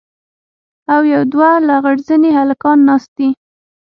[0.93, 3.29] او يو دوه لغړ زني هلکان ناست دي.